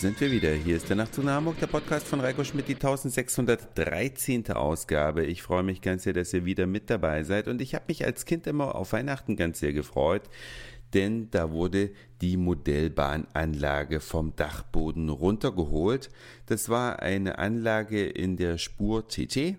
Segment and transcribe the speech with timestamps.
[0.00, 0.52] sind wir wieder.
[0.52, 4.50] Hier ist der Nachtzug nach Hamburg, der Podcast von Reiko Schmidt, die 1613.
[4.50, 5.26] Ausgabe.
[5.26, 7.48] Ich freue mich ganz sehr, dass ihr wieder mit dabei seid.
[7.48, 10.22] Und ich habe mich als Kind immer auf Weihnachten ganz sehr gefreut,
[10.94, 11.90] denn da wurde
[12.22, 16.08] die Modellbahnanlage vom Dachboden runtergeholt.
[16.46, 19.58] Das war eine Anlage in der Spur TT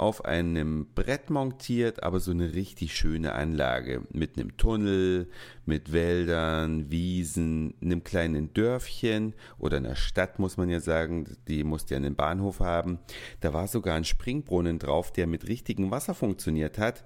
[0.00, 5.28] auf einem Brett montiert, aber so eine richtig schöne Anlage mit einem Tunnel,
[5.66, 11.94] mit Wäldern, Wiesen, einem kleinen Dörfchen oder einer Stadt, muss man ja sagen, die musste
[11.94, 12.98] ja einen Bahnhof haben.
[13.40, 17.04] Da war sogar ein Springbrunnen drauf, der mit richtigem Wasser funktioniert hat.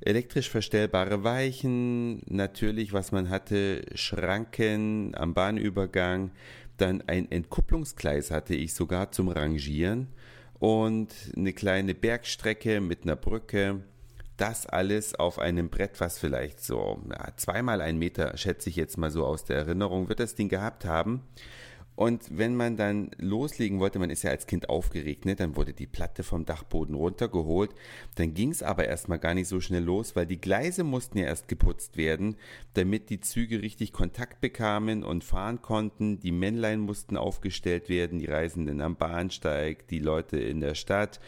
[0.00, 6.30] Elektrisch verstellbare Weichen, natürlich, was man hatte, Schranken am Bahnübergang,
[6.76, 10.08] dann ein Entkupplungsgleis hatte ich sogar zum Rangieren
[10.64, 13.82] und eine kleine Bergstrecke mit einer Brücke.
[14.38, 18.96] Das alles auf einem Brett, was vielleicht so ja, zweimal ein Meter, schätze ich jetzt
[18.96, 21.20] mal so aus der Erinnerung, wird das Ding gehabt haben.
[21.96, 25.36] Und wenn man dann loslegen wollte, man ist ja als Kind aufgeregt, ne?
[25.36, 27.70] dann wurde die Platte vom Dachboden runtergeholt.
[28.16, 31.26] Dann ging es aber erstmal gar nicht so schnell los, weil die Gleise mussten ja
[31.26, 32.36] erst geputzt werden,
[32.72, 36.18] damit die Züge richtig Kontakt bekamen und fahren konnten.
[36.18, 41.20] Die Männlein mussten aufgestellt werden, die Reisenden am Bahnsteig, die Leute in der Stadt.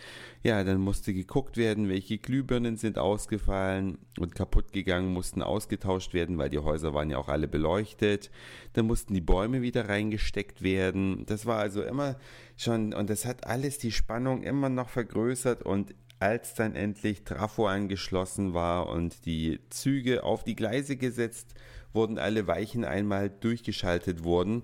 [0.42, 6.39] Ja, dann musste geguckt werden, welche Glühbirnen sind ausgefallen und kaputt gegangen, mussten ausgetauscht werden,
[6.39, 8.30] weil die Häuser waren ja auch alle beleuchtet.
[8.73, 11.24] Dann mussten die Bäume wieder reingesteckt entdeckt werden.
[11.26, 12.16] Das war also immer
[12.56, 17.66] schon, und das hat alles die Spannung immer noch vergrößert und als dann endlich Trafo
[17.66, 21.54] angeschlossen war und die Züge auf die Gleise gesetzt
[21.92, 24.62] wurden, alle Weichen einmal durchgeschaltet wurden,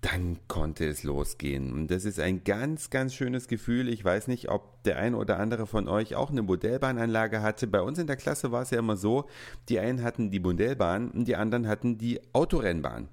[0.00, 1.72] dann konnte es losgehen.
[1.72, 3.88] Und das ist ein ganz, ganz schönes Gefühl.
[3.88, 7.66] Ich weiß nicht, ob der ein oder andere von euch auch eine Modellbahnanlage hatte.
[7.66, 9.28] Bei uns in der Klasse war es ja immer so,
[9.68, 13.08] die einen hatten die Modellbahn und die anderen hatten die Autorennbahn.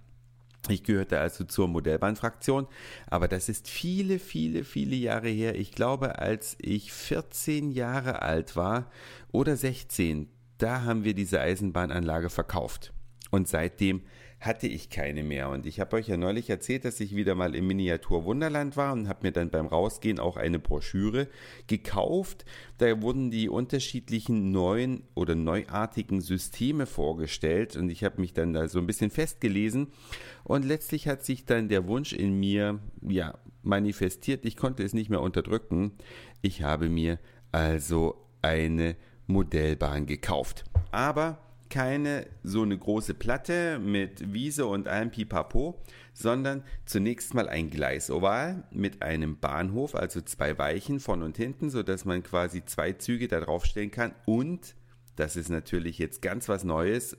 [0.70, 2.68] Ich gehörte also zur Modellbahnfraktion,
[3.08, 5.56] aber das ist viele, viele, viele Jahre her.
[5.56, 8.92] Ich glaube, als ich 14 Jahre alt war
[9.32, 12.94] oder 16, da haben wir diese Eisenbahnanlage verkauft.
[13.32, 14.02] Und seitdem
[14.40, 15.50] hatte ich keine mehr.
[15.50, 18.94] Und ich habe euch ja neulich erzählt, dass ich wieder mal im Miniatur Wunderland war
[18.94, 21.28] und habe mir dann beim Rausgehen auch eine Broschüre
[21.66, 22.46] gekauft.
[22.78, 28.68] Da wurden die unterschiedlichen neuen oder neuartigen Systeme vorgestellt und ich habe mich dann da
[28.68, 29.88] so ein bisschen festgelesen.
[30.44, 34.46] Und letztlich hat sich dann der Wunsch in mir, ja, manifestiert.
[34.46, 35.94] Ich konnte es nicht mehr unterdrücken.
[36.42, 37.20] Ich habe mir
[37.52, 38.96] also eine
[39.26, 40.64] Modellbahn gekauft.
[40.92, 45.82] Aber keine so eine große Platte mit Wiese und allem Pipapo,
[46.14, 51.84] sondern zunächst mal ein Gleisoval mit einem Bahnhof, also zwei Weichen von und hinten, so
[51.84, 54.14] dass man quasi zwei Züge da draufstellen kann.
[54.26, 54.76] Und
[55.16, 57.18] das ist natürlich jetzt ganz was Neues,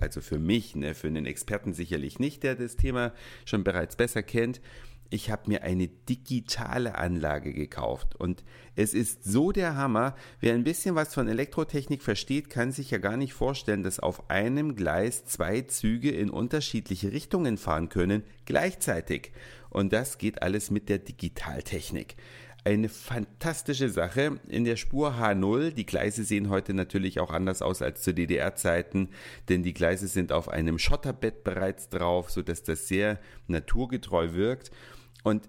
[0.00, 3.12] also für mich, ne, für einen Experten sicherlich nicht, der das Thema
[3.44, 4.60] schon bereits besser kennt
[5.10, 8.44] ich habe mir eine digitale Anlage gekauft und
[8.74, 10.14] es ist so der Hammer.
[10.40, 14.30] Wer ein bisschen was von Elektrotechnik versteht, kann sich ja gar nicht vorstellen, dass auf
[14.30, 19.32] einem Gleis zwei Züge in unterschiedliche Richtungen fahren können gleichzeitig.
[19.70, 22.16] Und das geht alles mit der Digitaltechnik.
[22.66, 24.40] Eine fantastische Sache.
[24.48, 29.10] In der Spur H0, die Gleise sehen heute natürlich auch anders aus als zu DDR-Zeiten,
[29.48, 34.72] denn die Gleise sind auf einem Schotterbett bereits drauf, so dass das sehr naturgetreu wirkt.
[35.22, 35.48] Und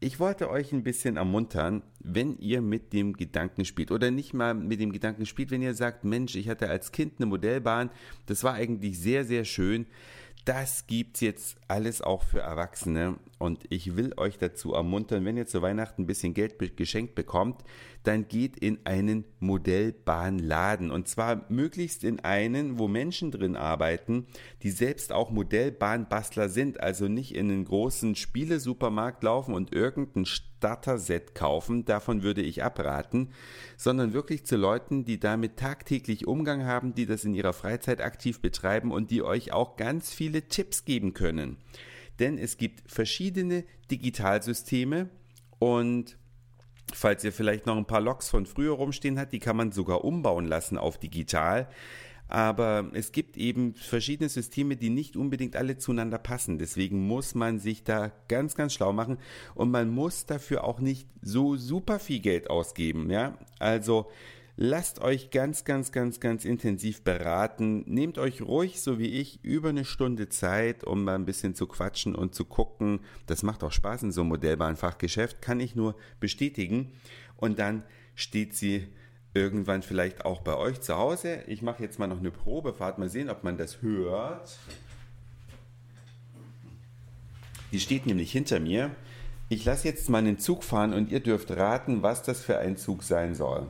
[0.00, 4.52] ich wollte euch ein bisschen ermuntern, wenn ihr mit dem Gedanken spielt oder nicht mal
[4.52, 7.90] mit dem Gedanken spielt, wenn ihr sagt, Mensch, ich hatte als Kind eine Modellbahn,
[8.26, 9.86] das war eigentlich sehr, sehr schön.
[10.46, 15.48] Das gibt's jetzt alles auch für Erwachsene und ich will euch dazu ermuntern, wenn ihr
[15.48, 17.64] zu Weihnachten ein bisschen Geld geschenkt bekommt,
[18.04, 24.28] dann geht in einen Modellbahnladen und zwar möglichst in einen, wo Menschen drin arbeiten,
[24.62, 30.26] die selbst auch Modellbahnbastler sind, also nicht in einen großen Spielesupermarkt laufen und irgendein
[30.58, 33.30] Starter-Set kaufen, davon würde ich abraten,
[33.76, 38.40] sondern wirklich zu Leuten, die damit tagtäglich Umgang haben, die das in ihrer Freizeit aktiv
[38.40, 41.58] betreiben und die euch auch ganz viele Tipps geben können.
[42.18, 45.10] Denn es gibt verschiedene Digitalsysteme
[45.58, 46.16] und
[46.94, 50.04] Falls ihr vielleicht noch ein paar Loks von früher rumstehen habt, die kann man sogar
[50.04, 51.68] umbauen lassen auf digital.
[52.28, 56.58] Aber es gibt eben verschiedene Systeme, die nicht unbedingt alle zueinander passen.
[56.58, 59.18] Deswegen muss man sich da ganz, ganz schlau machen
[59.54, 63.10] und man muss dafür auch nicht so super viel Geld ausgeben.
[63.10, 64.06] Ja, also
[64.58, 67.84] Lasst euch ganz, ganz, ganz, ganz intensiv beraten.
[67.86, 71.66] Nehmt euch ruhig, so wie ich, über eine Stunde Zeit, um mal ein bisschen zu
[71.66, 73.00] quatschen und zu gucken.
[73.26, 76.92] Das macht auch Spaß in so einem Modellbahnfachgeschäft, kann ich nur bestätigen.
[77.36, 77.82] Und dann
[78.14, 78.88] steht sie
[79.36, 81.42] irgendwann vielleicht auch bei euch zu Hause.
[81.46, 84.58] Ich mache jetzt mal noch eine Probefahrt, mal sehen, ob man das hört.
[87.72, 88.90] Die steht nämlich hinter mir.
[89.48, 92.76] Ich lasse jetzt mal einen Zug fahren und ihr dürft raten, was das für ein
[92.76, 93.68] Zug sein soll.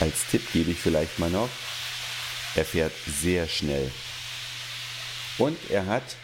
[0.00, 1.48] Als Tipp gebe ich vielleicht mal noch,
[2.56, 3.90] er fährt sehr schnell.
[5.38, 6.16] Und er hat,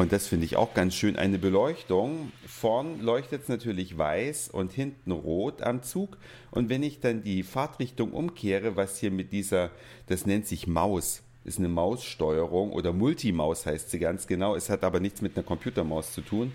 [0.00, 2.32] und das finde ich auch ganz schön, eine Beleuchtung.
[2.46, 6.16] Vorn leuchtet es natürlich weiß und hinten rot am Zug.
[6.50, 9.70] Und wenn ich dann die Fahrtrichtung umkehre, was hier mit dieser,
[10.06, 14.56] das nennt sich Maus, ist eine Maussteuerung oder Multimaus heißt sie ganz genau.
[14.56, 16.52] Es hat aber nichts mit einer Computermaus zu tun.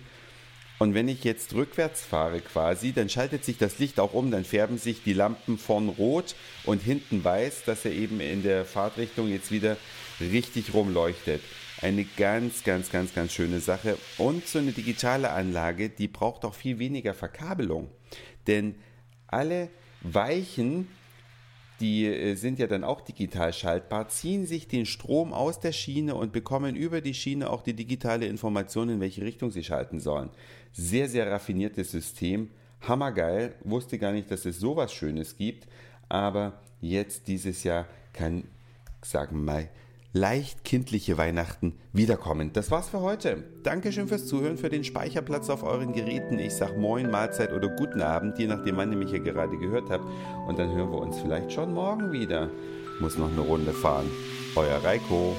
[0.80, 4.44] Und wenn ich jetzt rückwärts fahre quasi, dann schaltet sich das Licht auch um, dann
[4.44, 6.34] färben sich die Lampen vorn rot
[6.64, 9.76] und hinten weiß, dass er eben in der Fahrtrichtung jetzt wieder
[10.20, 11.42] richtig rumleuchtet.
[11.82, 13.98] Eine ganz, ganz, ganz, ganz schöne Sache.
[14.18, 17.90] Und so eine digitale Anlage, die braucht auch viel weniger Verkabelung.
[18.46, 18.76] Denn
[19.26, 19.68] alle
[20.02, 20.88] Weichen
[21.80, 26.14] die äh, sind ja dann auch digital schaltbar, ziehen sich den Strom aus der Schiene
[26.14, 30.30] und bekommen über die Schiene auch die digitale Information, in welche Richtung sie schalten sollen.
[30.72, 32.50] Sehr, sehr raffiniertes System,
[32.80, 35.66] hammergeil, wusste gar nicht, dass es sowas Schönes gibt,
[36.08, 38.44] aber jetzt dieses Jahr kann,
[39.02, 39.68] sagen wir mal,
[40.16, 42.52] leicht kindliche Weihnachten wiederkommen.
[42.54, 43.44] Das war's für heute.
[43.62, 46.38] Dankeschön fürs Zuhören, für den Speicherplatz auf euren Geräten.
[46.38, 49.90] Ich sag Moin, Mahlzeit oder guten Abend, je nachdem, wann ihr mich hier gerade gehört
[49.90, 50.04] habt.
[50.48, 52.48] Und dann hören wir uns vielleicht schon morgen wieder.
[52.98, 54.10] Muss noch eine Runde fahren.
[54.56, 55.36] Euer Reiko.